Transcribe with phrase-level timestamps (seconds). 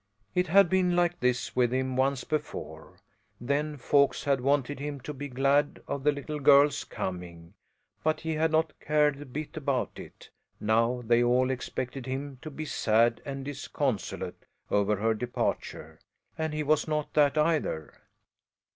[0.33, 2.97] It had been like this with him once before.
[3.39, 7.53] Then folks had wanted him to be glad of the little girl's coming,
[8.03, 12.49] but he had not cared a bit about it; now they all expected him to
[12.49, 15.99] be sad and disconsolate over her departure,
[16.35, 17.93] and he was not that, either.